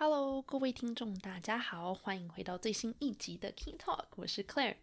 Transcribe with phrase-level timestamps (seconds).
[0.00, 4.76] Hello，各位听众，大家好，欢迎回到最新一集的 King Talk，我是 Claire。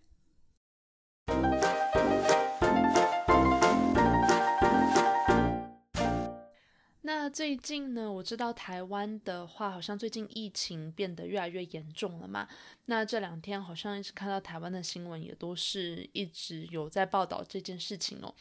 [7.04, 12.50] 那最近呢，我知道台湾的话，好像最近疫情变得越来越严重了嘛。
[12.88, 18.36] 那这两天好像一直看到台湾的新闻，也都是一直有在报道这件事情哦。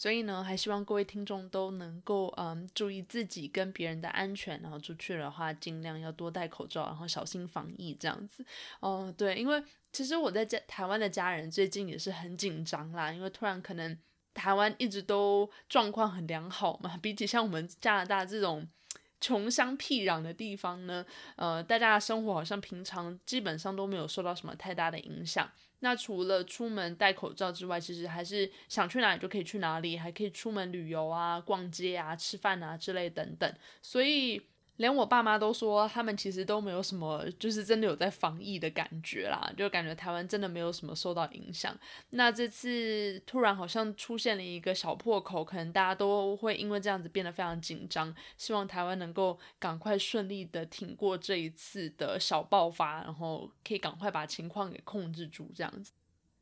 [0.00, 8.42] 所以呢，还希望各位听众都能够嗯注意自己跟别人的安全，然后出去的话尽量要多戴口罩，然后小心防疫这样子。
[8.80, 13.94] 哦，对，因为其实我在家台湾的家人最近也是很紧张啦，因为突然可能
[14.32, 18.66] 台湾一直都状况很良好嘛，比起像我们加拿大这种。
[19.22, 21.04] 穷乡僻壤的地方呢，
[21.36, 25.46] 呃，大家的生活好像平常基本上都没有受到什么太大的影响。
[25.80, 33.54] 那除了出门戴口罩之外，其实还是想去哪里就可以去哪里，还可以出门旅游啊、逛街啊、吃饭啊之类等等。
[33.82, 34.40] 所以。
[34.80, 41.78] 连我爸妈都说，他们其实都没有什么，就是真的有在防疫的感觉啦，就感觉台湾真的没有什么受到影响。
[42.10, 55.92] 那这次突然好像出现了一个小破口，可能大家都会因为这样子变得非常紧张，希望台湾能够赶快顺利的挺过这一次的小爆发，然后可以赶快把情况给控制住这样子。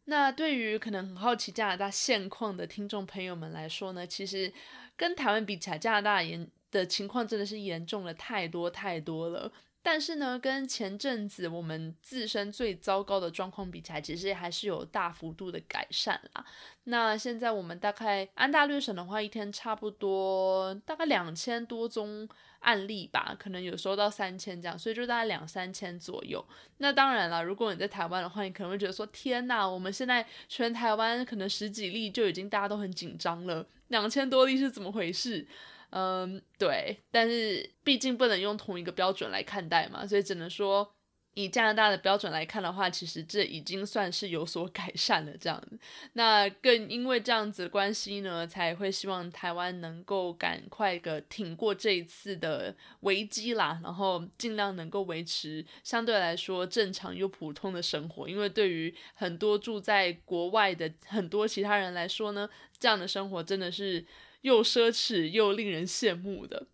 [0.05, 4.53] 那对于可能很好奇加拿大现况的听众朋友们来说呢，其实
[4.97, 6.49] 跟台湾比起来，加拿大也。
[6.71, 9.51] 的情况真的是严重了太多太多了，
[9.83, 16.45] 但是呢，跟前阵子我们自身最糟糕的状况比起来，其实还是有大幅度的改善啦。
[16.85, 22.29] 那现在我们大概安大略省的话，一天差不多大概两千多宗
[22.61, 26.45] 案例吧，可能有时候到三千这样，所以就大概两三千左右。
[26.79, 35.47] 那当然了，如果你在台湾的话，你可能会觉得说，天呐，我们现在全台湾可能十几例就已经大家都很紧张了，两千多例是怎么回事？
[35.91, 40.93] 嗯，对，但是毕竟不能用同一个标准来看待嘛，所以只能说
[41.33, 45.79] 以加拿大的标准来看的话，其实这已经算是有所改善了这样子。
[46.13, 58.29] 那更因为这样子关系呢，才会希望台湾能够赶快的挺过这一次的危机啦，然后尽量能够维持相对来说正常又普通的生活。
[58.29, 62.47] 因为对于很多住在国外的很多其他人来说呢，
[62.79, 64.05] 这样的生活真的是。
[64.43, 66.67] 又奢侈又令人羡慕的，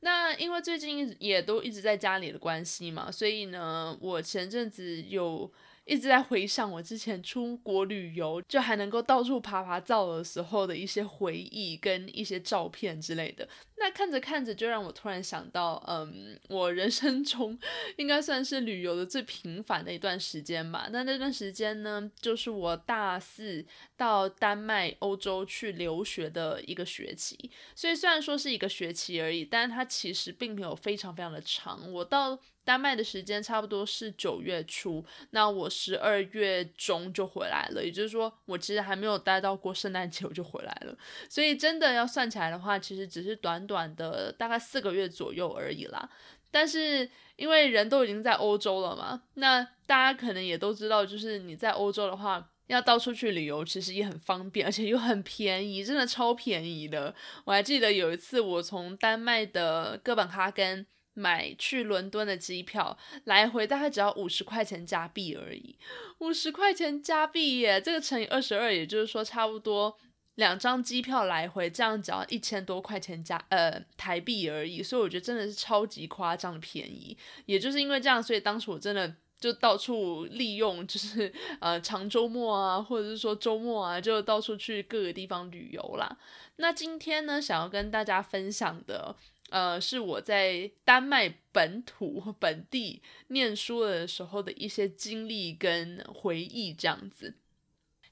[0.00, 5.52] 那因为最近也都一直在家里的关系嘛，所以呢，我前阵子有。
[5.88, 13.48] 一直在回想我之前出国旅游，就还能够到处爬爬照的时候的一些回忆跟一些照片之类的。
[13.80, 17.56] 那看着看着，就让我突然想到，嗯，我人生中
[17.96, 20.88] 应该算是旅游的最频繁的一段时间吧。
[20.90, 23.64] 那那段时间呢，就是我大四
[23.96, 27.50] 到丹麦、欧洲去留学的一个学期。
[27.74, 31.90] 所以虽然说是一个学期而已，但是它其实并没有非常非常的长。
[31.92, 32.38] 我到
[32.68, 40.94] 丹麦的时间差不多是九月初，那我十二月中就回来了，也就是说，我其实还没有待到过圣诞节我就回来了，
[41.30, 46.10] 所以真的要算起来的话，其实只是短短的大概四个月左右而已啦。
[46.50, 57.14] 但是因为人都已经在欧洲了嘛，那大家可能也都知道，就是你在欧洲的话，要到处去旅游，其实也很方便，而且又很便宜，真的超便宜的。
[57.46, 60.86] 我还记得有一次，我从丹麦的哥本哈根。
[61.18, 65.76] 买去伦敦的机票，来回大概只要五十块钱加币而已，
[66.18, 69.98] 五十块钱加币耶，这个乘以二十二，也就是说差不多
[70.36, 77.18] 两张机票来回，这样只要一千多块钱加呃台币而已，所以我觉得真的是超级夸张的便宜。
[77.46, 86.16] 也就是因为这样，所以当时我真的就到处利用，就是 呃长周末啊，或者是说周末啊，就到处去各个地方旅游啦。
[86.56, 89.16] 那今天呢，想要跟大家分享的。
[89.50, 97.34] 呃，是我在丹麦本土本地念书的时候的一些经历跟回忆，这样子。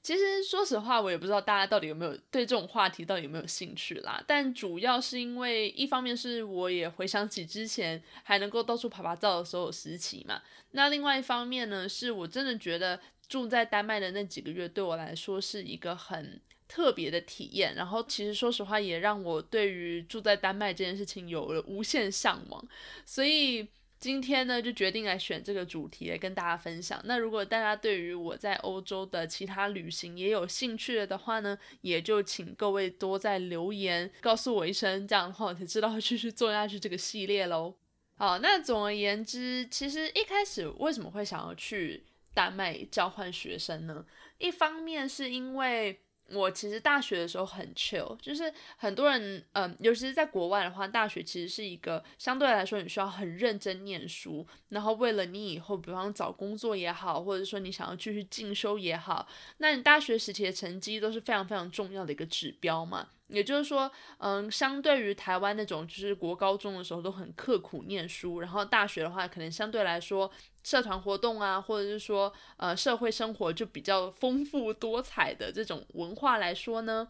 [0.01, 4.23] 其实说实话，我也不知道大家到底有没有对这种话题到底有没有兴趣啦。
[4.25, 10.41] 但主要是因为一方面是我也回想起之前还能够到处爬爬照的时候时期嘛。
[10.71, 16.39] 那另外一方面呢，是我真的觉得住在丹麦的那几个月对我来说是一个很。
[16.67, 22.67] 特别的体验，然后其实说实话，也让我对于住在丹麦这件事情有了无限向往。
[23.05, 23.67] 所以
[23.99, 27.01] 今天呢，就决定来选这个主题来跟大家分享。
[27.05, 37.73] 那如果大家对于我在欧洲的其他旅行也有兴趣了的话呢，也就请各位多在留言告诉我一声，这样的话我才知道继续做下去这个系列喽。
[38.17, 42.03] 好，那总而言之，其实一开始为什么会想要去
[42.33, 44.05] 丹麦交换学生呢？
[44.37, 59.27] 一方面是因为我其实大学的时候很 chill，就是很多人，嗯，尤其是在国外的话，大学其实是一个相对来说你需要很认真念书，然后为了你以后，比方找工作也好，或者说你想要继续进修也好，
[59.57, 63.07] 那你大学时期的成绩都是非常非常重要的一个指标嘛。
[63.27, 70.31] 也就是说，嗯，相对于台湾那种，就是国高中的时候都很刻苦念书，然后大学的话，可能相对来说，
[70.63, 77.09] 社团活动啊，或者是说，呃，社会生活就比较丰富多彩的这种文化来说呢，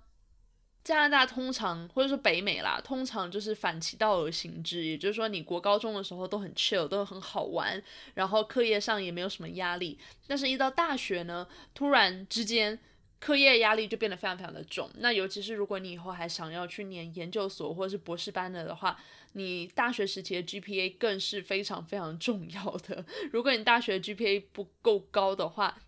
[0.84, 7.80] 加拿大通常或者说北美啦，通常就是反其道而行之，也就是说，你国高中的时候都很 chill，都很好玩，
[8.16, 12.80] 然后课业上也没有什么压力，但是一到大学呢，突然之间。
[13.20, 19.00] 课业压力就变得非常非常的重，那尤其是如果你以后还想要去念研究所或者是博士班的的话，
[19.34, 23.04] 你大学时期的 GPA 更是非常非常重要的。
[23.32, 25.80] 如果你大学 GPA 不够高的话，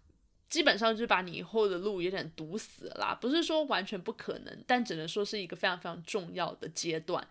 [0.49, 3.13] 基本上就把你以后的路有点堵死了啦。
[3.13, 7.27] 不是说完全不可能，但只能说是一个非常非常重要的阶段。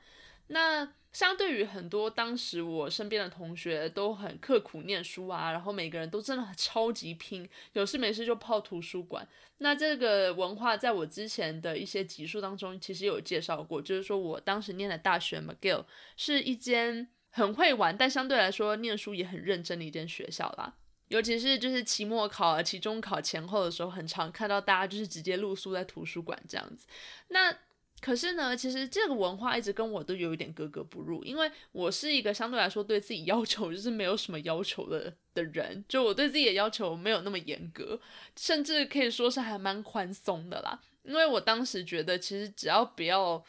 [0.47, 9.27] 那相对于很多当时我身边的同学都很刻苦念书啊，然后每个人都真的超级拼，有事没事就泡图书馆。
[9.57, 15.85] 那这个文化在我之前的一些集数当中其实有介绍过，就是说我当时念的大学 McGill
[16.17, 20.73] 是一间很会玩，但相对来说念书也很认真的一间学校啦。
[21.09, 26.87] 尤其是就是期末考、期中考前后的时候，很常看到大家就是直接露宿在图书馆这样子。
[27.31, 27.53] 那
[28.01, 38.01] 可是呢，其实这个文化一直跟我都有一点格格不入，因为我是一个相对来说对自己要求 就是没有什么要求的的人，就我对自己的要求没有那么严格，
[38.37, 40.81] 甚至可以说是还蛮宽松的啦。
[41.03, 43.43] 因为我当时觉得，其实只要不要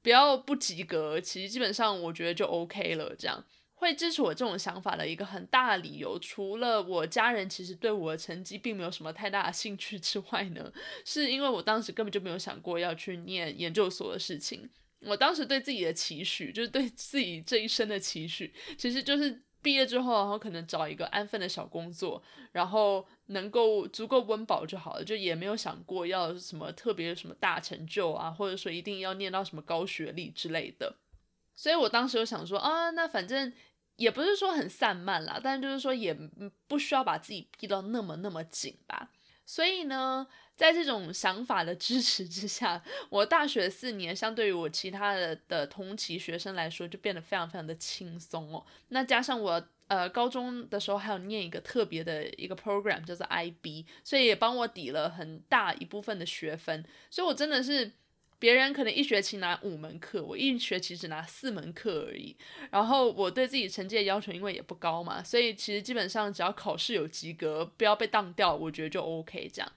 [0.00, 3.44] 不要不及格，其实基本上我觉得就 OK 了，这样。
[3.80, 10.70] 会支持我这种想法的一个很大的理由，除了我家人其实对我的成绩并没有什么太大的兴趣之外呢，
[11.02, 14.68] 是因为我当时根本就没有想过要去念研究所的事情。
[15.06, 22.22] 我当时对自己的期许，就是对自己这一生的期许，其实就是毕业之后，然后可能找一个安分的小工作，
[22.52, 30.96] 然后能够足够温饱就好了，就也没有想过要什么特别什么大成就啊，或者说一定要念到什么高学历之类的。
[31.56, 33.50] 所以我当时就想说啊，那反正。
[34.00, 36.16] 也不是说很散漫啦，但就是说也
[36.66, 39.10] 不需要把自己逼到那么那么紧吧。
[39.44, 40.26] 所以呢，
[40.56, 48.64] 在这种想法的支持之下，我大学四年相对于我其他的的同期学生来说，就变得非常非常的轻松哦。
[48.88, 56.82] 那加上我呃高中的时候还有念一个特别的一个 program 叫做 IB，所以也帮我抵了很大一部分的学分。
[57.10, 57.92] 所以我真的是。
[58.40, 62.34] 别人可能一学期拿五门课，我一学期只拿四门课而已。
[62.70, 69.70] 然后我对自己成绩的要求，因为也不高嘛，所以其实基本上只要考试有及格，不要被当掉，我觉得就 OK 这样。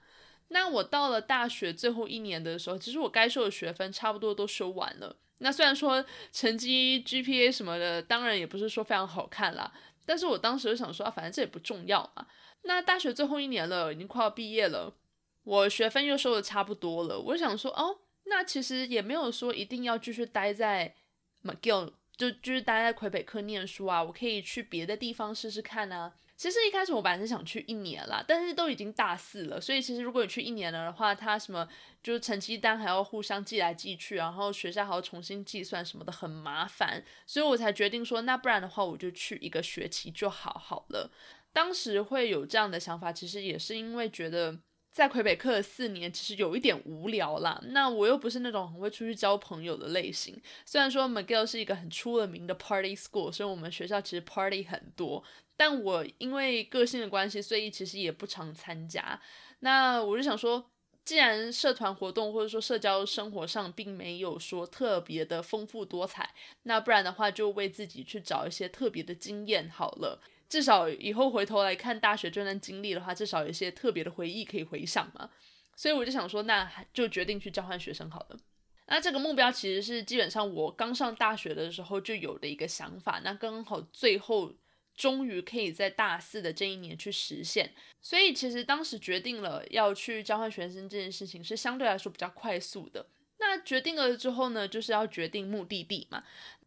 [0.48, 5.14] 那我到了大学最后一年的时候，其实我该修的学分差不多都修完了。
[5.38, 6.02] 那虽然说
[6.32, 9.70] 成绩 GPA 什么的，当然也不是说非常好看啦，
[10.06, 12.26] 但是我当时就想说啊，反正这也不重要嘛。
[12.62, 14.94] 那大学最后一年了，已经快要毕业了，
[15.42, 17.98] 我学分又修的差不多了，我想说哦。
[18.24, 20.94] 那其实也没有说一定要继续待在
[21.42, 24.02] McGill，就就是待在魁北克念书啊。
[24.02, 26.14] 我可以去别的地方试试看啊。
[26.36, 31.68] 其实一开始我本来是想去一年啦，但是都已经大四了，所以其实如果你去一年了的话，他什么
[32.02, 37.04] 就是成绩单还要互相寄来寄去，然后学校还要重新计算什么的，很麻烦。
[37.24, 41.08] 所以我才决定说，那不然的话我就去一个学期就好好了。
[41.52, 44.58] 当时会有这样的想法，其实也是因为觉得。
[44.94, 47.60] 在魁北克四年，其实有一点无聊啦。
[47.70, 50.40] 那我又不是那种很会出去交朋友的类型。
[50.64, 55.24] 虽然说 McGill 是一个很出了名的 Party School，所以我们学校其实 Party 很多。
[55.56, 59.20] 但我因为个性的关系，所以其实也不常参加。
[59.58, 60.70] 那我就想说，
[61.04, 66.32] 既然社团活动或者说社交生活上并没有说特别的丰富多彩，
[66.62, 70.22] 那不然的话就为自己去找一些特别的经验好了。
[70.54, 75.28] 至少以后回头来看大学这段经历的话，至少有一些特别的回忆可以回想嘛。
[75.74, 78.38] 所以我就想说，那就决定去交换学生好了。
[78.86, 84.54] 那这个目标其实是基本上我刚上大学的时候就有的一个想法，那刚好最后
[84.94, 87.72] 终于可以在大四的这一年去实现。
[88.00, 93.04] 所以其实当时决定了要去交换学生这件事情是相对来说比较快速的。
[93.40, 96.22] 那决定了之后呢，就是要决定目的地嘛。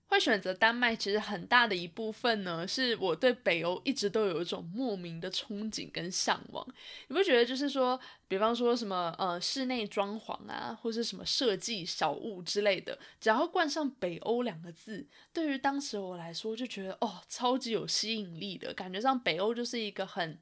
[0.09, 6.65] 会选择丹麦，其实很大的一部分呢，是我对北欧一直都有一种莫名的憧憬跟向往。
[7.09, 20.39] 你不觉得就是说，比方说什么呃室内装潢啊，或是什么设计小物之类的，只要冠上北欧两个字，对于当时我来说就觉得哦超级有吸引力的感觉，上北欧就是一个很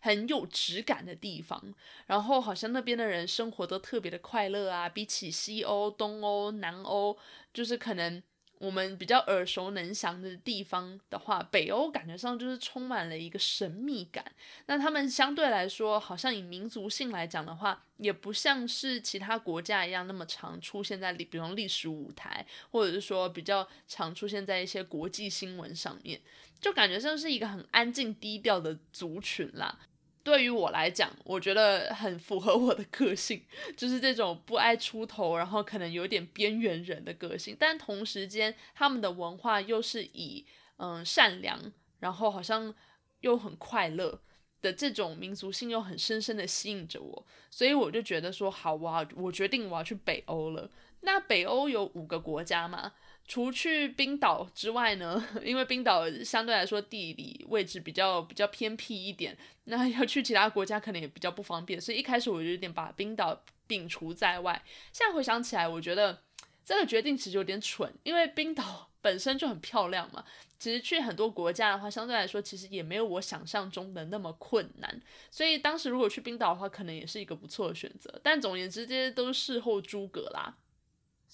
[0.00, 1.72] 很有质感的地方，
[2.06, 7.16] 然后好像那边的人生活都特别的快乐啊，比起西欧、东欧、南欧，
[7.52, 8.20] 就是可能。
[8.58, 14.24] 我们比较耳熟能详的地方的话，北欧感觉上就是充满了一个神秘感。
[14.66, 26.20] 那他们相对来说，好像以民族性来讲的话，也不像是其他国家一样那么常出现在，比如历史舞台，或者是说比较常出现在一些国际新闻上面，
[26.60, 29.78] 就感觉像是一个很安静低调的族群啦。
[30.24, 33.44] 对于我来讲，我觉得很符合我的个性，
[33.76, 37.54] 就是这种不爱出头，然后可能有点边缘人的个性。
[37.56, 40.46] 但同时间，他们的文化又是以
[40.78, 41.60] 嗯善良，
[42.00, 42.74] 然后好像
[43.20, 44.22] 又很快乐
[44.62, 47.26] 的这种民族性，又很深深的吸引着我。
[47.50, 50.70] 所以我就觉得说，好哇，我决定我要去北欧了。
[51.02, 52.94] 那北欧有五个国家嘛？
[53.26, 64.62] 除去冰岛之外呢，因为冰岛相对来说地理位置比较比较偏僻一点，那要去其他国家可能也比较不方便，所以一开始我就有点把冰岛摒除在外。
[64.92, 66.22] 现在回想起来，我觉得
[66.62, 70.24] 这个决定其实有点蠢，因为冰岛 本身就很漂亮嘛。
[70.58, 78.20] 其实去很多国家的话，相对来说其实也没有我想象中的那么困难，所以当时如果去冰岛的话，可能也是一个不错的选择。
[78.22, 80.56] 但总而言之，这些都是事后诸葛啦。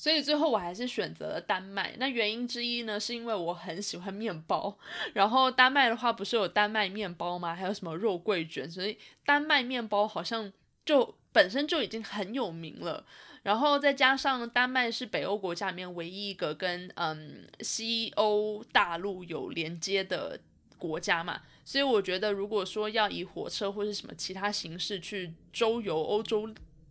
[0.00, 1.95] 所以最后我还是选择了丹麦。
[1.99, 4.75] 那原因之一呢，是因为我很喜欢面包。
[5.12, 7.54] 然后丹麦的话，不是有丹麦面包吗？
[7.54, 8.66] 还有什么肉桂卷？
[8.66, 10.50] 所以丹麦面包好像
[10.87, 13.04] 就本身就已经很有名了。
[13.42, 20.40] 然后再加上丹麦是北欧国家里面唯一一个跟嗯西欧大陆有连接的
[20.78, 26.49] 国家嘛，所以我觉得如果说要以火车或是什么其他形式去周游欧洲。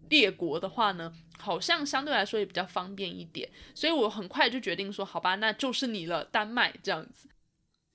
[0.09, 7.29] 列国的话呢，好像相对来说也比较方便一点，所以我很快就决定说，好吧，那就是你了，丹麦这样子。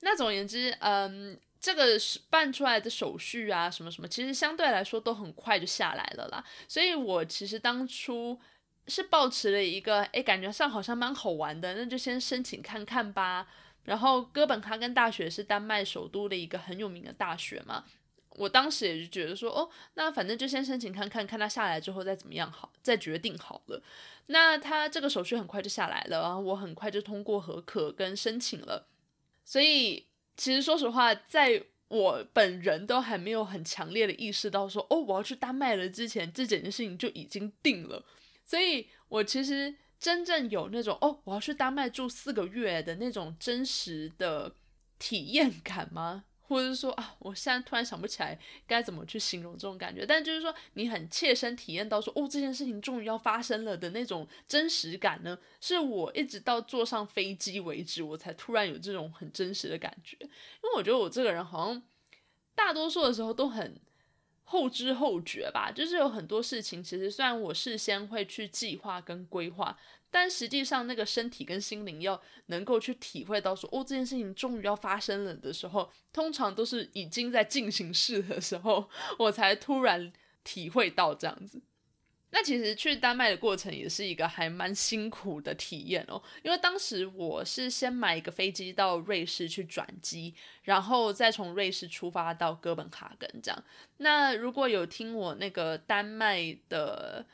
[0.01, 1.97] 那总而言之，嗯，这个
[2.29, 6.43] 办出来的手续啊，什么什么，其实相对来说都很快就下来了啦。
[6.67, 8.39] 所以我其实当初
[8.87, 13.47] 是抱持了一个，哎，感觉上好像蛮好玩的，那就先申请看看吧。
[13.83, 17.83] 然后哥本哈根大学是丹麦首都的一个很有名的大学嘛。
[18.37, 23.81] 我当时也就觉得说，哦，那反正就先申请看看，看他下来之后再怎么样好，再决定好了。
[24.27, 28.87] 那他这个手续很快就下来了，然后我很快就通过合可跟申请了。
[29.43, 38.03] 所以其实说实话，在我本人都还没有很强烈的意识到说，哦，我要去丹麦了之前，这整件事情就已经定了。
[38.43, 44.55] 所以我其实真正有那种，哦，我要去丹麦住四个月的那种真实的
[44.97, 46.25] 体验感吗？
[46.47, 48.37] 或者是说啊，我现在突然想不起来
[48.67, 60.17] 该怎么去形容这种感觉，但就是说你很切身体验到说哦，这件事情终于要发生了的那种真实感呢，是我一直到坐上飞机为止，我才突然有这种很真实的感觉。
[60.21, 60.29] 因
[60.63, 61.81] 为我觉得我这个人好像
[62.53, 63.79] 大多数的时候都很
[64.43, 69.77] 后知后觉吧，就是有很多事情其实虽然我事先会去计划跟规划。
[70.17, 81.61] 但实际上，那个身体跟心灵要能够去体会到说，哦，这件事情终于要发生了的时候，通常都是已经在进行式的时候，我才突然体会到这样子。
[82.29, 93.63] 那其实去丹麦的过程也是一个还蛮辛苦的体验哦，因为当时我是先买一个飞机到瑞士去转机，然后再从瑞士出发到哥本哈根这样。
[93.97, 97.25] 那如果有听我那个丹麦的。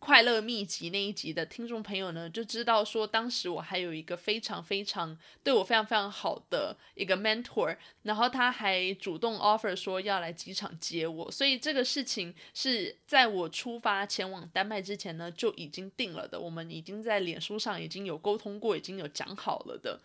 [0.00, 20.00] 快乐秘籍那一集的听众朋友呢，就知道说，当时我还有一个非常非常对我非常非常好的一个 mentor，然后他还主动 offer 说要来机场接我，所以这个事情是在我出发前往丹麦之前呢就已经定了的，我们已经在脸书上已经有沟通过，已经有讲好了的。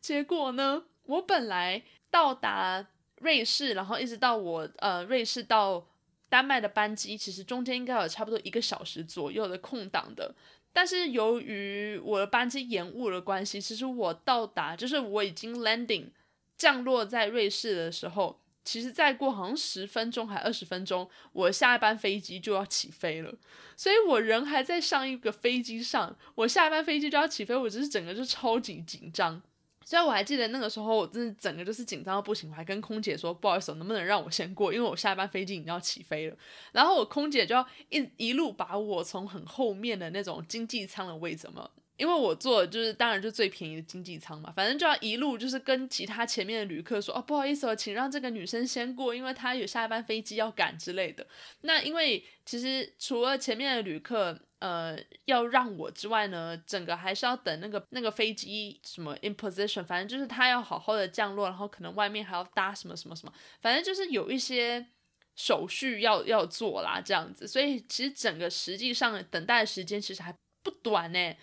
[0.00, 2.88] 结果呢，我本来到达
[3.20, 5.86] 瑞士，然后一直到我呃瑞士到。
[6.28, 10.34] 丹麦的班机其实中间应该有差不多一个小时左右的空档的，
[10.72, 16.10] 但是由于我的班机延误的关系，其实我到达就是我已经 landing
[16.56, 23.32] 降落在瑞士的时候，其实再过好像十分钟还二十分钟，我下一班飞机就要起飞了，
[23.76, 29.40] 所以我人还在上一个飞机上，我下一班飞机就要起飞，我只是整个就超级紧张。
[29.88, 36.36] 所以我还记得那个时候，我真的整个就是紧张到不行，我还跟空姐说不好意思，能不能让我先过，因为我下一班飞机已经要起飞了。
[36.72, 51.26] 然后我空姐就要一一路把我从很后面的那种经济舱的位置嘛，因为我坐就是当然就最便宜的经济舱嘛，反正就要一路就是跟其他前面的旅客说哦不好意思哦，请让这个女生先过，因为她有下一班飞机要赶之类的。
[51.62, 54.38] 那因为其实除了前面的旅客。
[54.58, 64.86] 呃，要让我之外呢，整个还是要等那个那个飞机什么 in position，反正就是他要好好的降落，然后可能外面还要搭什么什么什么，反正就是有一些
[65.34, 71.36] 手续要要做啦，这样子，所以其实整个实际上等待的时间其实还不短呢。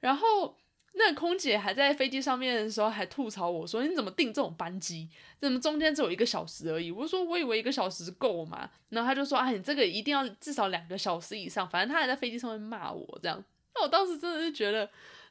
[0.00, 0.56] 然后
[0.92, 5.08] 那空姐还在飞机上面的时候还吐槽我说：“你怎么订这种班机？
[5.40, 13.42] 怎么中间只有一个小时而已？”我说：“我以为一个小时够嘛。”然后他就说：“啊，你这个一定要至少两个小时以上。”反正他还在飞机上面骂我这样。
[13.74, 14.88] 那我当时真的是觉得。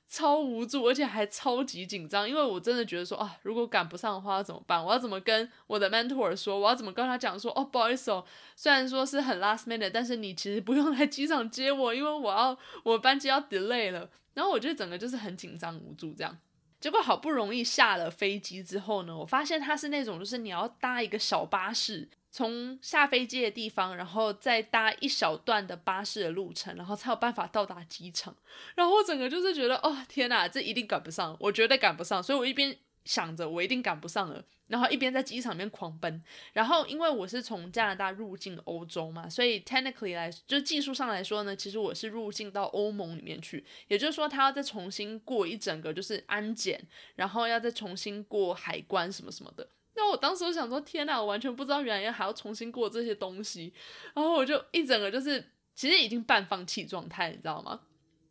[0.08, 4.84] 超无助，而且还超级紧张，因为我真的觉得说啊，如果赶不上的话怎么办？
[4.84, 6.60] 我要怎么跟我的 mentor 说？
[6.60, 7.52] 我要怎么跟他讲说？
[7.56, 8.24] 哦，不好意思哦，
[8.56, 14.10] 虽然说是很 last minute，但是你其实不用来机场接我，因为我要我班机要 delay 了。
[14.36, 16.38] 然后我觉得整个就是很紧张无助这样。
[16.80, 22.08] 结果好不容易下了飞机之后呢，我发现它是那种就是你要搭一个小巴士。
[22.36, 28.36] 从下飞机的地方，然后再搭一小段的巴士的路程，然后才有办法到达机场。
[28.76, 32.22] 然后我整个就是觉得，哦天哪，这一定赶不上，我绝对赶不上。
[32.22, 36.22] 所以我一边想着我一定赶不上了，然后一边在机场里面狂奔。
[36.52, 43.64] 然后因为我是从加拿大入境欧洲嘛，所以 technically 来，就技术上来说呢，其实我是入境到欧盟里面去。
[43.88, 49.70] 也就是说，他要再重新过一整个就是安检，然后要再重新过海关什么什么的。
[49.96, 53.74] 那我当时我想说，天哪，我完全不知道原来还要重新过这些东西，
[54.14, 57.80] 然后我就一整个就是其实已经半放弃状态，你知道吗？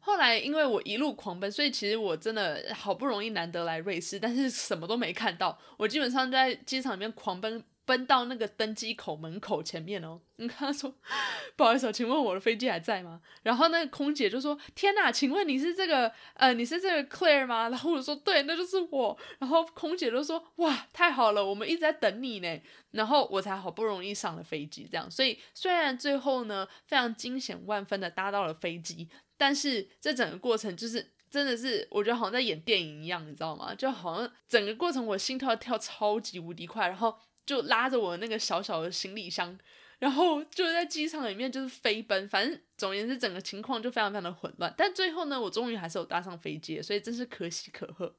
[0.01, 7.65] 后来因为我一路狂奔，所以其实我真的好不容易难得来瑞士，但是什么都没看到，我基本上在机场里面狂奔。
[7.87, 10.95] 奔到那个登机口门口前面哦，你跟他说
[11.55, 13.21] 不好意思，请问我的飞机还在吗？
[13.43, 17.69] 然后那个空姐就说：天哪，请问你是这个呃你是这个 Claire 吗？
[17.69, 19.19] 然后我说对，那就是我。
[19.39, 22.61] 然后空姐就说：哇，太好了，我们一直在等你呢。
[22.93, 25.11] 然后我才好不容易上了飞机，这样。
[25.11, 33.75] 所以虽然最后呢非常惊险万分的搭到了飞机，但是这整个过程就是真的是我觉得好像在演电影一样，你知道吗？
[33.75, 37.15] 就好像整个过程我心跳跳超级无敌快，然后。
[37.47, 39.59] 就拉着我那个小小的行李箱，
[39.99, 44.73] 然后就在机场里面就是飞奔，反正总而言之，整个情况就非常非常的混乱。
[44.77, 48.15] 但最后呢，我终于还是有搭上飞机，所以真是可喜可贺。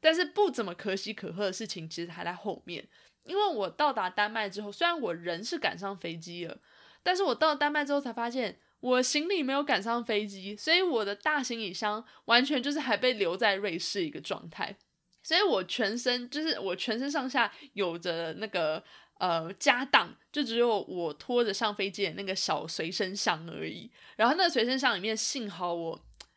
[0.00, 2.86] 但是不怎么可喜可贺的事情其实还在后面，
[3.24, 6.58] 因为我到达丹麦之后，虽然我人是赶上飞机了，
[7.02, 14.76] 但是我到了丹麦之后才发现，我行李没有赶上飞机，所以我的大行李箱完全就是还被留在瑞士一个状态。
[15.24, 18.80] 所以我全身就是我全身上下有着那个
[19.18, 23.90] 呃家当，就只有我拖着上飞机的那个小随身箱而已。
[24.14, 25.96] 然后那个随身箱里面，幸好我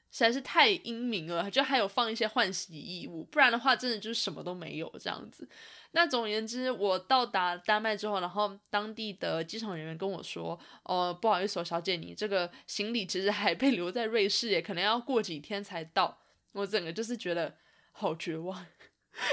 [0.09, 5.47] 实在是太英明了，就还有放一些换洗衣物，不然的话真的就是什么都没有这样子。
[5.91, 16.19] 那总而言之，我到达丹麦之后，然后当地的机场人员跟我说：“哦，不好意思，小姐，你这个行李其实还被留在瑞士，也可能要过几天才到。”
[16.53, 17.55] 我整个就是觉得
[17.91, 18.65] 好绝望。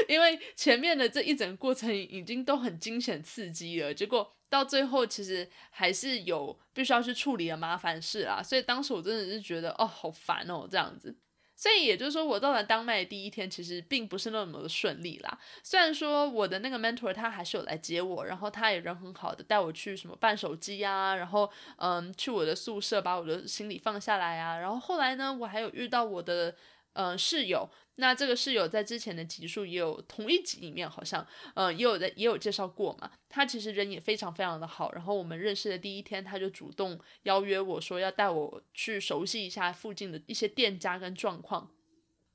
[0.09, 11.17] 因为前面的这一整个过程已经都很惊险刺激了，结果到最后其实还是有必须要去处理的麻烦事啊，所以当时我真的是觉得哦好烦哦这样子，
[11.57, 15.39] 所以也就是说我到了丹麦第一天其实并不是那么的顺利啦。
[15.63, 26.55] 虽然说我的那个 mentor 他还是有来接我，然后他也人很好的带我去什么办手机啊，然后嗯去我的宿舍把我的行李放下来啊，然后后来呢我还有遇到我的。
[26.95, 33.11] 嗯，室友，那这个室友在之前的集数也有同一集里面，好像，嗯，也有在也有介绍过嘛。
[33.29, 41.71] 他其实人也非常非常的好，然后我们认识的第一天，他就主动邀约我说要带我去熟悉一下附近的一些店家跟状况。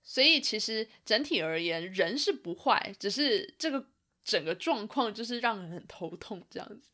[0.02, 3.86] 所以其实整体而言，人是不坏，只是这个
[4.24, 6.89] 整个状况就是让人很头痛这样子。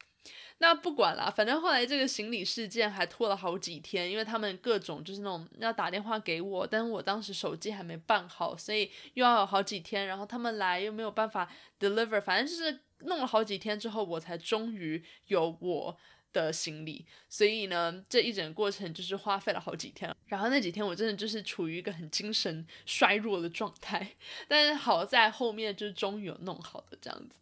[0.60, 15.98] 那不管了，反正后来这个行李事件还拖了好几天，因为他们各种就是那种要打电话给我，但是我当时手机还没办好，所以又要有好几天，然后他们来又没有办法 deliver，反正就是弄了好几天之后，我才终于有我
[16.32, 17.06] 的行李。
[17.28, 24.16] 所以呢，这一整个过程就是花费了好几天，然后那几天我真的就是处于一个很精神衰弱的状态，
[24.48, 27.40] 但是好在后面就终于有弄好的这样子。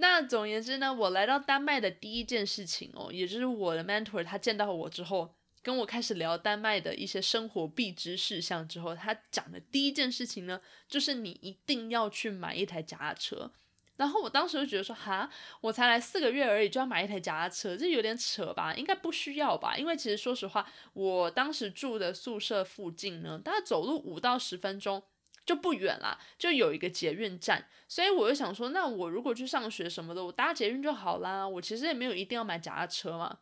[0.00, 10.58] 那总而言之呢，我来到丹麦的第一件事情哦，也就是我的 mentor 他见到我之后，跟我开始聊丹麦的一些生活必知事项之后，他讲的第一件事情呢，
[10.88, 13.52] 就是你一定要去买一台脚踏车。
[13.96, 15.28] 然后我当时就觉得说，哈，
[15.60, 18.74] 我才来四个月而已就要买一台脚踏车，这有点扯吧？
[18.74, 19.76] 应该不需要吧？
[19.76, 25.02] 因为其实说实话，我当时住的宿舍附近呢，大概走路五到十分钟。
[25.50, 31.46] 就不远啦，就有一个捷运站，所以我就想说，那我如果去上学什么的，我搭捷运就好啦。
[31.48, 33.38] 我其实也没有一定要买脚踏车嘛。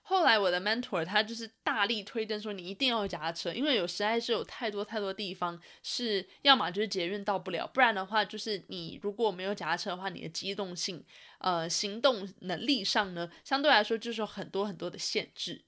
[0.00, 11.04] 后来我的 mentor 他就是大力推荐说你一定要有脚踏车，因为有实在是有太多太多地方是要么就是捷运到不了，不然的话就是你如果没有脚踏车的话，你的机动性、
[11.40, 15.62] 呃行动能力上呢，相对来说就是有很多很多的限制。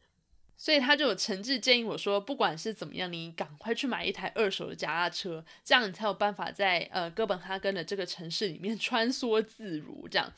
[0.56, 10.08] 所以他就有诚挚建议我说，不管是怎么样，你赶快去买一台二手的脚踏车，这样你才有办法在呃哥本哈根的这个城市里面 穿梭自如。
[10.08, 10.32] 这样，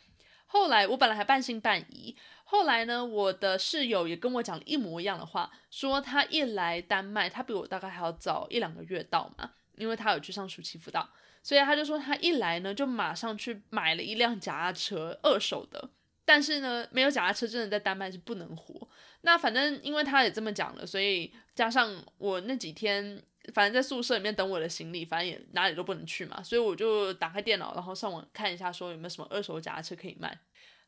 [0.47, 2.17] 后来我本来还半信半疑。
[2.43, 11.09] 后来呢，我的室友也跟我讲了一模一样的话，说他一来丹麦，他比我大概还要早一两个月到嘛，因为他有去上暑期辅导，
[11.43, 15.91] 所以他就说他一来呢，就马上去买了一辆脚踏车，二手的。
[16.25, 18.89] 但是呢，没有脚踏车真的在丹麦是不能活。
[19.23, 23.21] 那反正因为他也这么讲了，所以加上我那几天
[23.53, 30.39] 反正在宿舍里面等我的行李，反正也哪里都不能去嘛，所以我就打开电脑，然后上网看一下，说有没有什么二手脚踏车可以卖。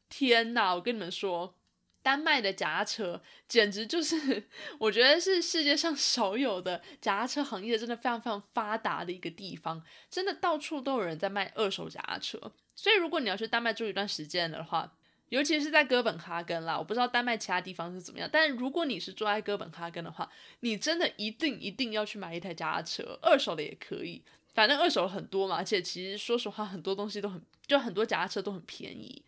[0.09, 1.57] 天呐，我跟你们说，
[2.03, 12.53] 丹麦的脚踏车简直就是，我觉得是世界上少有的脚踏车行业真的非常非常发达的一个地方，真的到处都有人在卖二手脚踏车。
[12.75, 14.97] 所以如果你要去丹麦住一段时间的话，
[15.31, 24.23] 尤其是在哥本哈根啦，我不知道丹麦其他地方是怎么样，但如果你是住在哥本哈根的话，你真的一定一定要去买一台脚踏车，二手的也可以，
[24.55, 29.25] 反正二手很多嘛，而且其实说实话，很多东西都很，就很多脚踏车都很便宜。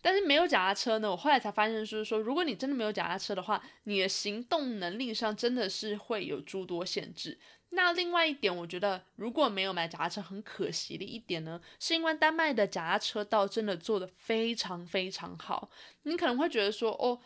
[0.00, 7.36] 但是没有脚踏车呢，我后来才发现，就是说，如果你真的没有脚踏车的话，你的行动能力上真的是会有诸多限制。
[7.70, 15.70] 那另外一点，我觉得如果没有买脚踏车，很可惜的一点呢，是因为丹麦的脚踏车道真的做的非常非常好。
[16.02, 17.18] 你可能会觉得说，哦，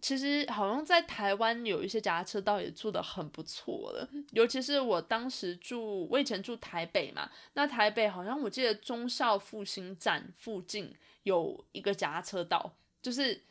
[0.00, 10.94] 其实好像在台湾有一些脚踏车道也做的很不错了，尤其是我当时住，我以前住台北嘛，那台北好像我记得中孝复兴站附近。
[11.24, 13.42] 有一个夹车道，就是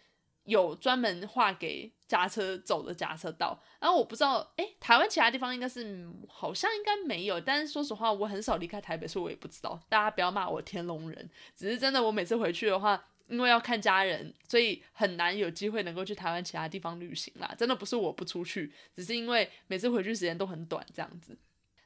[0.45, 3.62] 有专门划给夹车走的夹车道。
[3.79, 7.39] 然后我不知道，哎，台湾其他地方应该是好像应该没有。
[7.39, 9.79] 但是说实话，我很少离开台北，所以我也不知道。
[9.89, 17.53] 大家不要骂我天龙人，只是真的，我每次回去的话，因为要看家人，所以很难有机会能够去台湾其他地方旅行啦。
[17.58, 21.38] 真的不是我不出去，只是因为每次回去时间都很短这样子。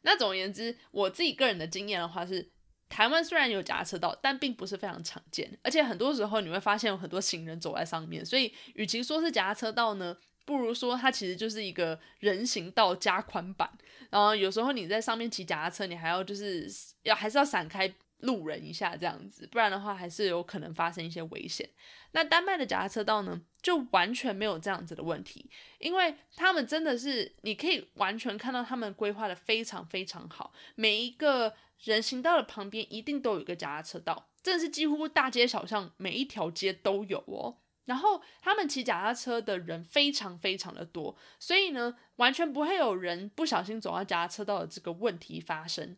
[0.02, 2.50] 那总而言之，我自己个人的经验的话是。
[2.90, 13.70] 台湾虽然有夹车道，但并不是非常常见，而且很多时候你会发现有很多行人走在上面，所以与其说是夹车道呢，不如说它其实就是一个人行道加宽版。
[14.10, 16.66] 然后有时候你在上面骑脚踏车，你还要就是
[17.04, 21.70] 要还是要闪开路人一下这样子，不然的话还是有可能发生一些危险。
[22.12, 25.50] 那丹麦的脚踏车道呢，就完全没有这样子的问题，
[25.80, 31.54] 因为他们真的是你可以完全看到他们规划的非常非常好，每一个。
[31.84, 37.60] 人行道的旁边一定都有一个脚踏车道，真的是几乎大街小巷每一条街都有哦。
[37.86, 45.96] 然后他们骑脚踏车的人非常非常的多，所以呢，完全不会有人不小心走到脚踏车道的这个问题发生。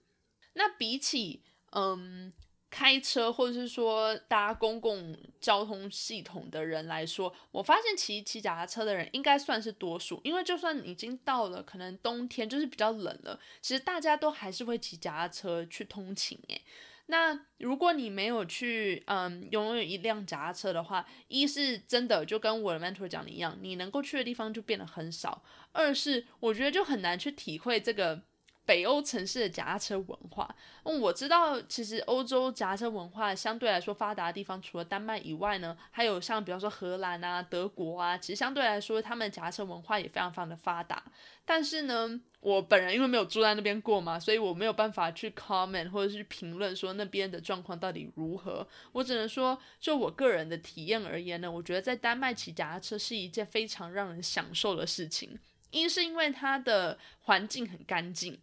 [0.56, 2.32] 那比起嗯。
[2.72, 16.38] 开车或者是说搭公共交通系统的人来说，我发现骑骑脚踏车的人应该算是多数，因为就算已经到了可能冬天就是比较冷了，其实大家都还是会骑脚踏车去通勤。
[16.50, 16.62] 诶，
[17.08, 28.29] 那如果你没有去嗯拥有一辆脚踏车的话，一是真的就跟我的 mentor 讲的一样，你能够去的地方就变得很少；二是我觉得就很难去体会这个。
[28.70, 30.48] 北欧城市的脚踏车文化，
[30.84, 41.04] 嗯，我知道，其实欧洲脚踏车文化相对来说发达的地方，除了丹麦以外呢，还有像比方说荷兰啊、德国啊，其实相对来说，他们脚踏车文化也非常非常的发达。
[41.46, 48.68] 但是呢，我本人因为没有住在那边过嘛，所以我没有办法去 comment 或者是评论说那边的状况到底如何。
[48.92, 55.40] 我只能说，就我个人的体验而言呢，我觉得在丹麦骑脚踏车是一件非常让人享受的事情。
[55.72, 58.40] 一是因为它的环境很干净。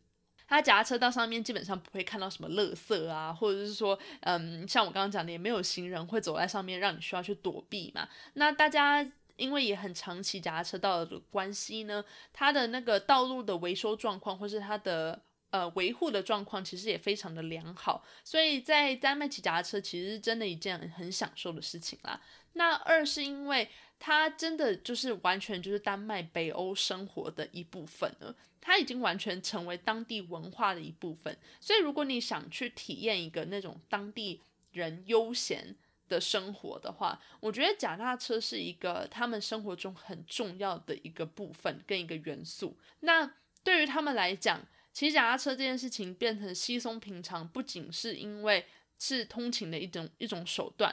[0.49, 8.09] 它夹车道上面基本上不会看到什么垃圾啊，或者是说，嗯，像我刚刚讲的，也没有行人会走在上面，让你需要去躲避嘛。
[8.35, 9.05] 那大家
[9.37, 18.05] 因为也很长期夹车道的关系呢，它的那个道路的维修状况，或是它的呃维护的状况，其实也非常的良好。
[18.25, 22.21] 所以在丹麦骑夹车，其实是真的一件很享受的事情啦。
[22.57, 28.35] 那二是因为它真的就是完全就是丹麦北欧生活的一部分了。
[28.61, 34.41] 它已经完全成为当地文化的一部分，所以如果你想去体验一个那种当地
[34.73, 35.77] 人悠闲
[36.09, 42.77] 的生活的话，我觉得脚踏车是一个他们生活中很重要的一个部分跟一个元素。
[43.01, 44.61] 那对于他们来讲，
[44.93, 48.67] 骑脚踏车这件事情变成稀松平常，不仅是因为
[48.99, 50.93] 是通勤的一种一种手段，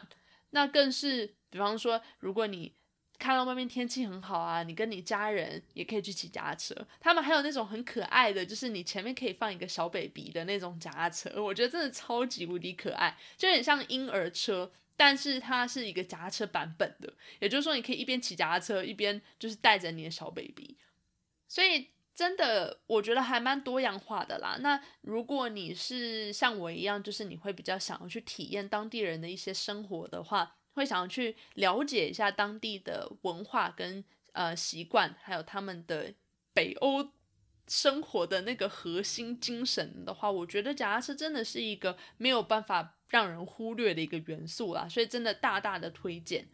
[0.53, 2.73] 那更是比方说，如果你
[3.19, 6.75] 看到外面天气很好啊，你跟你家人也可以去骑脚踏车。
[6.99, 17.13] 他们还有那种很可爱的，就是你前面可以放一个小 baby 的那种脚踏车，我觉得真的超级无敌可爱，就有点像婴儿车，但是它是一个脚踏车版本的。
[17.39, 20.77] 也就是说，你可以一边骑脚踏车，一边就是带着你的小 baby。
[21.47, 24.57] 所以真的，我觉得还蛮多样化的啦。
[24.59, 30.55] 那如果你是像我一样，就是你会比较想要去体验当地人的一些生活的话。
[30.75, 36.11] 会想要去了解一下当地的文化跟呃习惯，还有他们的
[36.51, 37.11] 北欧
[37.67, 46.47] 生活的那个核心精神的话，我觉得脚踏车真的是一个没有办法让人忽略的一个元素啦，所以真的大大的推荐。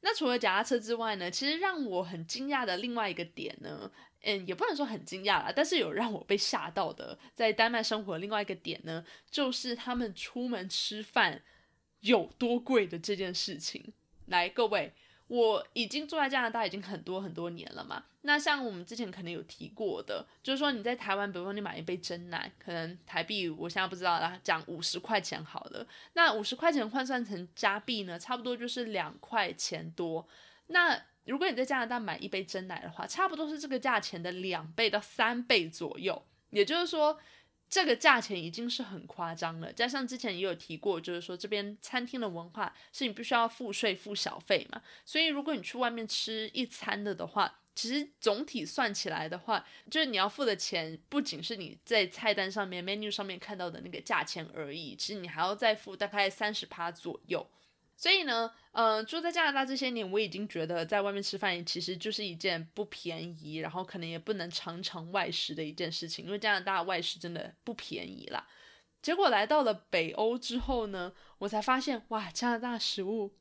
[0.00, 3.90] 那除了脚踏车之外呢，其实让我很惊讶的另外一个点呢，
[4.22, 11.42] 嗯，也不能说很惊讶啦，但是有让我被吓到的，在丹麦生活另外一个点呢，就是他们出门吃饭。
[12.00, 13.92] 有多贵的这件事情，
[14.28, 14.90] 来各位，
[15.30, 18.02] 我已经住在加拿大已经很多很多年了嘛。
[18.22, 25.86] 那像我们之前可能有提过的，就是说你在台湾，比如说你买一杯真奶，可能台币我现在不知道啦，讲五十块钱好了。
[26.14, 30.26] 那五十块钱换算成加币呢，差不多就是两块钱多。
[30.66, 36.20] 那如果你在加拿大买一杯真奶的话，差不多是这个价钱的两倍到三倍左右。
[36.50, 37.16] 也就是说。
[37.70, 57.48] 这个价钱已经是很夸张了，加上之前也有提过，就是说这边餐厅的文化是你必须要付税付小费嘛，所以如果你去外面吃一餐的的话，其实总体算起来的话，就是你要付的钱不仅是你在菜单上面 menu 上面看到的那个价钱而已，其实你还要再付大概三十趴左右。
[58.00, 68.48] 所以呢，呃，住在加拿大这些年，我已经觉得在外面吃饭其实就是一件不便宜，然后可能也不能常常外食的一件事情，因为加拿大外食真的不便宜啦。
[69.02, 73.34] 结果来到了北欧之后呢，我才发现，哇，加拿大食物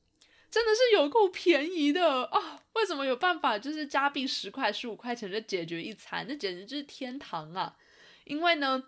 [0.52, 2.62] 真的是有够便宜的啊！
[2.74, 6.28] 为什么有办法就是加币十块、十五块钱就解决一餐？
[6.28, 7.78] 这简直就是天堂啊！
[8.26, 8.84] 因为呢，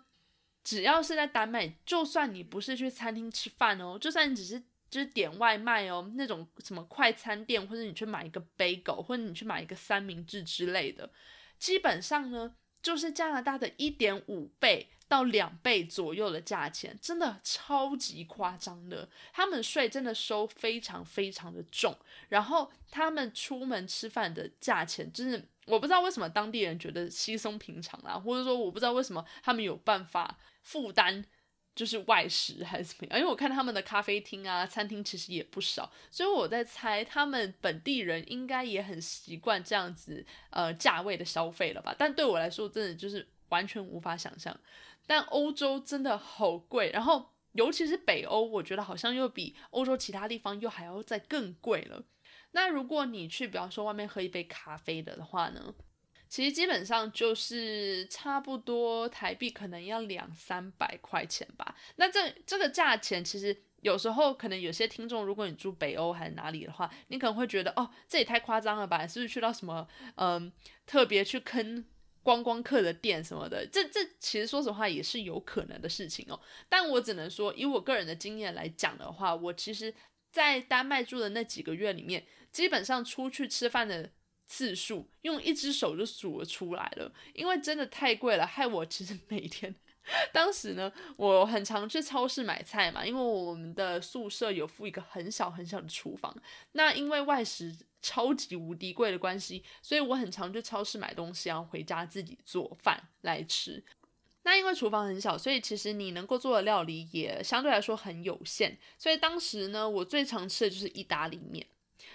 [0.62, 4.62] 只要是在丹麦，就算你不是去餐厅吃饭哦，就算你只是。
[4.92, 11.10] 就是点外卖哦，那种什么快餐店，或者你去买一个 bagel，或者你去买一个三明治之类的，
[11.58, 19.08] 基本上呢，就是加拿大的一点五倍到两倍左右的价钱，真的超级夸张的。
[19.32, 21.96] 他们税真的收非常非常的重，
[22.28, 31.24] 然后他们出门吃饭的价钱，就是我不知道为什么当地人觉得稀松平常啦，或者说我不知道为什么他们有办法负担。
[31.74, 33.18] 就是外食还是怎么样？
[33.18, 41.94] 因为我看他们的咖啡厅啊、餐厅其实也不少，所以我在猜他们本地人应该也很习惯这样子呃价位的消费了吧？
[41.98, 44.54] 但对我来说，真的就是完全无法想象。
[45.06, 52.04] 但欧洲真的好贵，然后尤其是北欧，我觉得好像又比欧洲其他地方又还要再更贵了。
[52.52, 55.74] 那如果你去，比方说外面喝一杯咖啡的话呢？
[56.32, 61.76] 其实基本上就是差不多台币可能要两三百块钱吧。
[61.96, 69.06] 那这这个价钱其实有时候可能有些听众，如果你住北欧还是哪里的话，你可能会觉得哦，这也太夸张了吧？
[69.06, 70.50] 是不是去到什么嗯
[70.86, 71.84] 特别去坑
[72.22, 73.68] 观光客的店什么的？
[73.70, 76.40] 这这其实说实话也是有可能的事情哦。
[76.66, 79.94] 但我只能说，以我个人的经验来讲的话，我其实，
[80.30, 84.12] 在丹麦住的那几个月里面，基本上出去吃饭的。
[84.52, 89.74] 次数用一只手就数了出来了，因为真的太贵了，害我其实每天，
[90.30, 96.36] 当时呢，我很常去超市买菜嘛，因为我们的宿舍有附一个很小很小的厨房，
[96.72, 103.82] 那因为外食超级无敌贵的关系，所以我很常去超市买东西，然后回家自己做饭来吃。
[104.42, 111.66] 那因为厨房很小，所以其实你能够做的料理也相对来说很有限，所以当时呢，我最常吃的就是意大利面。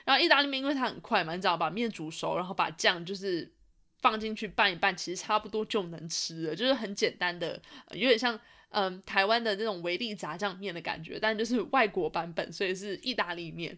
[0.08, 3.52] 然后意大利面因为它很快嘛，你只要把面煮熟，然后把酱就是
[4.00, 8.40] 放进去拌一拌，其实差不多就能吃了，就是很简单的，有点像
[8.70, 13.78] 嗯台湾的那种维力炸酱面的感觉，但就是外国版本，所以是意大利面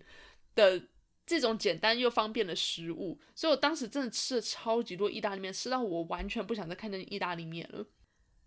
[0.54, 0.80] 的
[1.26, 7.84] 这种简单又方便的食物，所以我当时真的吃了超级多意大利面，吃到我完全不想再看见意大利面了。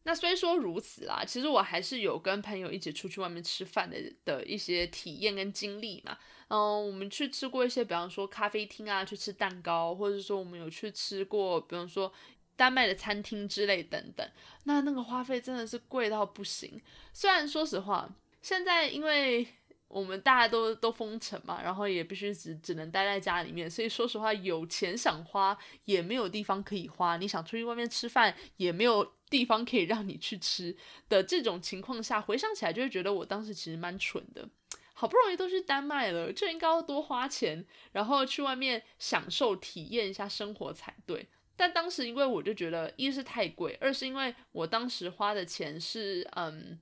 [0.05, 6.19] 那虽说如此啦，其实我还是有跟朋友一起出去外面吃饭的的一些体验跟经历嘛。
[6.49, 12.13] 嗯，我们去吃过一些，比方说咖啡厅啊，去吃蛋糕，或者说我们有去吃过，比方说
[12.57, 14.29] 丹麦的餐厅之类等等。
[14.65, 16.81] 那那个花费真的是贵到不行。
[17.13, 18.09] 虽然说实话，
[18.43, 19.47] 现在因为
[19.93, 27.17] 我们大家都都封城嘛，然后也必须只只能待在家里面，所以说实话，有钱想花也没有地方可以花。
[27.17, 29.13] 你想出去外面吃饭也没有。
[29.33, 30.77] 地方可以让你去吃
[31.09, 34.47] 的这种情况下，回想起来就会觉得我当时其实蛮蠢的。
[34.93, 41.27] 好不容易都去丹麦了，就应该要多花钱，然后去外面享受体验一下生活才对。
[41.57, 46.79] 但当时因为我就觉得，一是太贵，二是因为我当时花的钱是嗯。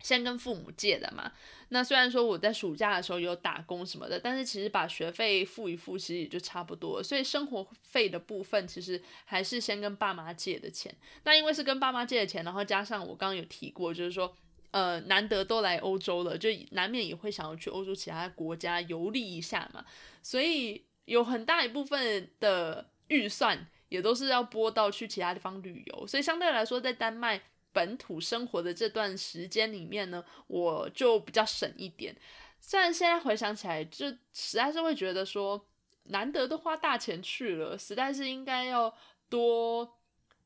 [0.00, 1.32] 先跟父母借的嘛，
[1.70, 7.02] 那虽然说我在暑假的时候有打工什么的，但是其实把学费付一付，其实也就差不多。
[7.02, 10.94] 所以生活费的部分，其实还是先跟爸妈借的钱。
[11.24, 14.32] 那因为是跟爸妈借的钱，然后加上我刚刚有提过，就是说，
[14.70, 19.84] 呃，难得都来欧洲了，就难免也会想要去欧洲其他国家游历一下嘛。
[20.22, 26.06] 所以有很大一部分的预算也都是要拨到去其他地方旅游。
[26.06, 27.42] 所以相对来说，在丹麦。
[27.72, 32.16] 本土生活的这段时间里面呢，我就比较省一点。
[32.60, 35.68] 虽然现在回想起来，就实在是会觉得说，
[36.04, 38.92] 难得都花大钱去了，实在是应该要
[39.28, 39.98] 多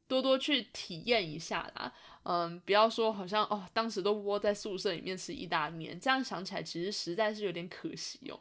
[0.06, 1.92] 多多去体验一下啦。
[2.24, 8.40] 嗯，不要说好像哦，当时都窝在宿舍里面吃意大利面，这样想起来其实实在是有点可惜哦。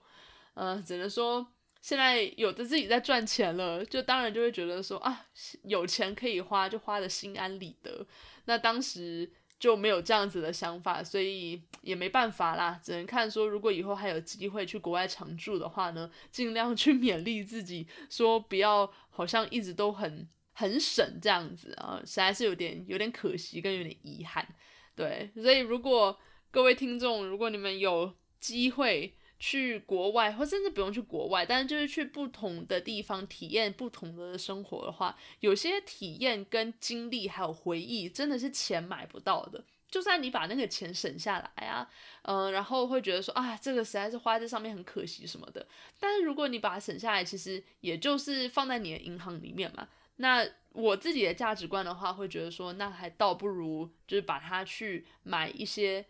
[0.56, 1.48] 嗯，只能说。
[1.84, 5.26] 现在有的自己在赚钱了，就当然就会觉得说啊，
[5.64, 8.06] 有钱可以花，就花的心安理得。
[8.46, 24.48] 那当时就没有这样子的想法，所以也没办法啦，只能看说，如果以后还有机会去国外常住的话呢，尽量去 勉励自己，说不要好像一直都很很省这样子啊，实在是有点有点可惜跟有点遗憾。
[24.96, 39.66] 对，所以如果各位听众，如果你们有机会，去国外，或甚至不用去国外，但是就是去不同的地方体验不同的生活的话，有些体验跟经历还有回忆，真的是钱买不到的。
[39.90, 41.90] 就算你把那个钱省下来啊，
[42.22, 45.68] 嗯，然后会觉得说啊，这个实在是花在上面很可惜什么的。
[46.00, 49.88] 但是如果你把它省下来，其实也就是放在你的银行里面嘛。
[50.18, 56.06] 那我自己的价值观的话，会觉得说，那还倒不如就是把它去买一些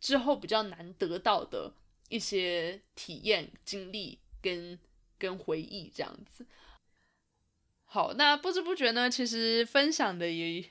[0.00, 1.74] 之后比较难得到的。
[2.08, 4.78] 一些体验、经历跟
[5.18, 6.46] 跟回忆这样子。
[7.84, 10.64] 好，那不知不觉呢，其实分享的也。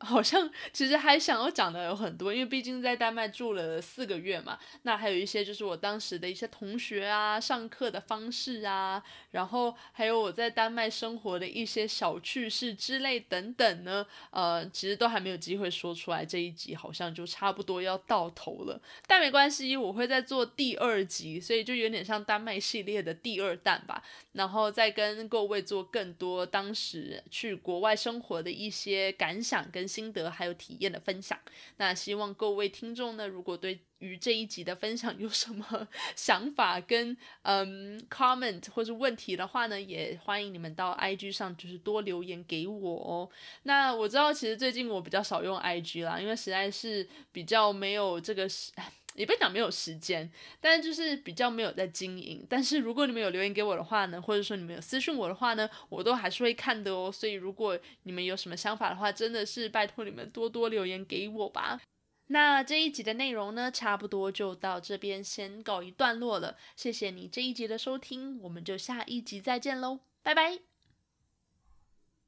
[0.00, 4.58] 好像其实还想要讲的有很多，因为毕竟在丹麦住了四个月嘛。
[4.82, 14.04] 那还有一些就是我当时的一些同学啊，上课的方式啊，然后还有我在丹麦生活的一些小趣事之类等等呢。
[14.30, 16.24] 呃，其实都还没有机会说出来。
[16.24, 24.02] 这一集好像就差不多要到头了，但没关系，我会再做第二集，所以就有点像丹麦系列的第二弹吧。
[24.32, 29.83] 然后再跟各位做更多当时去国外生活的一些感想跟。
[29.86, 31.38] 心得还有体验的分享，
[31.76, 43.30] 那希望各位听众呢，如果对于这一集的分享有什么 想法跟嗯 comment 或者问题的话呢，也欢迎你们到 IG 上就是多留言给我哦。
[43.62, 48.48] 那我知道其实最近我比较少用 IG 啦，因为实在是比较没有这个
[49.14, 52.44] 也不讲没有时间，但是就是比较没有在经营。
[52.48, 57.10] 但是如果你们有留言给我的话呢，或者说你们有私信我的话呢，我都还是会看的哦。
[57.10, 61.80] 所以如果你们有什么想法的话，真的是拜托你们多多留言给我吧。
[62.28, 66.56] 那这一集的内容呢，差不多就到这边先告一段落了。
[66.74, 70.73] 谢谢你这一集的收听，我们就下一集再见喽，拜拜。